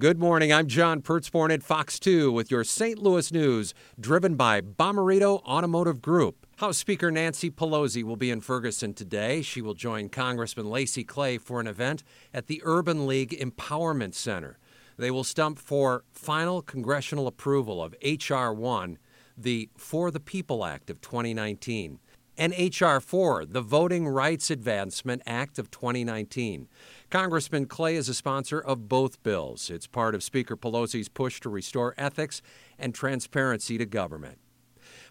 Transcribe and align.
Good 0.00 0.18
morning. 0.18 0.50
I'm 0.50 0.66
John 0.66 1.02
Pertzborn 1.02 1.52
at 1.52 1.62
Fox 1.62 1.98
2 1.98 2.32
with 2.32 2.50
your 2.50 2.64
St. 2.64 2.98
Louis 2.98 3.30
news, 3.30 3.74
driven 4.00 4.34
by 4.34 4.62
Bomarito 4.62 5.44
Automotive 5.44 6.00
Group. 6.00 6.46
House 6.56 6.78
Speaker 6.78 7.10
Nancy 7.10 7.50
Pelosi 7.50 8.02
will 8.02 8.16
be 8.16 8.30
in 8.30 8.40
Ferguson 8.40 8.94
today. 8.94 9.42
She 9.42 9.60
will 9.60 9.74
join 9.74 10.08
Congressman 10.08 10.70
Lacy 10.70 11.04
Clay 11.04 11.36
for 11.36 11.60
an 11.60 11.66
event 11.66 12.02
at 12.32 12.46
the 12.46 12.62
Urban 12.64 13.06
League 13.06 13.38
Empowerment 13.38 14.14
Center. 14.14 14.56
They 14.96 15.10
will 15.10 15.22
stump 15.22 15.58
for 15.58 16.04
final 16.10 16.62
congressional 16.62 17.26
approval 17.26 17.82
of 17.82 17.94
H.R. 18.00 18.54
1, 18.54 18.96
the 19.36 19.68
For 19.76 20.10
the 20.10 20.18
People 20.18 20.64
Act 20.64 20.88
of 20.88 21.02
2019 21.02 21.98
and 22.40 22.54
H.R. 22.56 23.00
4, 23.00 23.44
the 23.44 23.60
Voting 23.60 24.08
Rights 24.08 24.50
Advancement 24.50 25.20
Act 25.26 25.58
of 25.58 25.70
2019. 25.70 26.68
Congressman 27.10 27.66
Clay 27.66 27.96
is 27.96 28.08
a 28.08 28.14
sponsor 28.14 28.58
of 28.58 28.88
both 28.88 29.22
bills. 29.22 29.68
It's 29.68 29.86
part 29.86 30.14
of 30.14 30.22
Speaker 30.22 30.56
Pelosi's 30.56 31.10
push 31.10 31.38
to 31.40 31.50
restore 31.50 31.94
ethics 31.98 32.40
and 32.78 32.94
transparency 32.94 33.76
to 33.76 33.84
government. 33.84 34.38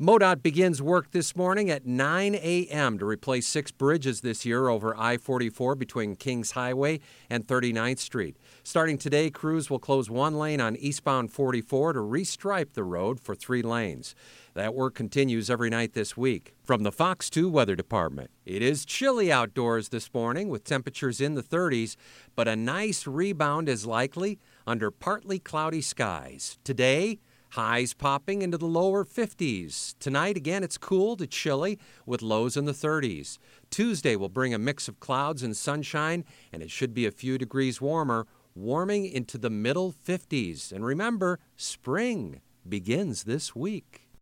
MoDOT 0.00 0.42
begins 0.42 0.82
work 0.82 1.12
this 1.12 1.36
morning 1.36 1.70
at 1.70 1.86
9 1.86 2.34
a.m. 2.34 2.98
to 2.98 3.06
replace 3.06 3.46
six 3.46 3.70
bridges 3.70 4.22
this 4.22 4.44
year 4.44 4.68
over 4.68 4.92
I 4.98 5.18
44 5.18 5.76
between 5.76 6.16
Kings 6.16 6.50
Highway 6.50 6.98
and 7.30 7.46
39th 7.46 8.00
Street. 8.00 8.36
Starting 8.64 8.98
today, 8.98 9.30
crews 9.30 9.70
will 9.70 9.78
close 9.78 10.10
one 10.10 10.34
lane 10.36 10.60
on 10.60 10.74
eastbound 10.74 11.30
44 11.32 11.92
to 11.92 12.00
restripe 12.00 12.72
the 12.72 12.82
road 12.82 13.20
for 13.20 13.36
three 13.36 13.62
lanes. 13.62 14.16
That 14.54 14.74
work 14.74 14.96
continues 14.96 15.48
every 15.48 15.70
night 15.70 15.92
this 15.92 16.16
week. 16.16 16.56
From 16.64 16.82
the 16.82 16.90
Fox 16.90 17.30
2 17.30 17.48
Weather 17.48 17.76
Department, 17.76 18.32
it 18.44 18.62
is 18.62 18.84
chilly 18.84 19.30
outdoors 19.30 19.90
this 19.90 20.12
morning 20.12 20.48
with 20.48 20.64
temperatures 20.64 21.20
in 21.20 21.34
the 21.34 21.42
30s, 21.42 21.94
but 22.34 22.48
a 22.48 22.56
nice 22.56 23.06
rebound 23.06 23.68
is 23.68 23.86
likely 23.86 24.40
under 24.66 24.90
partly 24.90 25.38
cloudy 25.38 25.80
skies. 25.80 26.58
Today, 26.64 27.20
Highs 27.54 27.94
popping 27.94 28.42
into 28.42 28.58
the 28.58 28.66
lower 28.66 29.04
50s. 29.04 29.94
Tonight, 30.00 30.36
again, 30.36 30.64
it's 30.64 30.76
cool 30.76 31.16
to 31.16 31.24
chilly 31.24 31.78
with 32.04 32.20
lows 32.20 32.56
in 32.56 32.64
the 32.64 32.72
30s. 32.72 33.38
Tuesday 33.70 34.16
will 34.16 34.28
bring 34.28 34.52
a 34.52 34.58
mix 34.58 34.88
of 34.88 34.98
clouds 34.98 35.44
and 35.44 35.56
sunshine, 35.56 36.24
and 36.52 36.64
it 36.64 36.70
should 36.72 36.92
be 36.92 37.06
a 37.06 37.12
few 37.12 37.38
degrees 37.38 37.80
warmer, 37.80 38.26
warming 38.56 39.06
into 39.06 39.38
the 39.38 39.50
middle 39.50 39.92
50s. 39.92 40.72
And 40.72 40.84
remember, 40.84 41.38
spring 41.56 42.40
begins 42.68 43.22
this 43.22 43.54
week. 43.54 44.08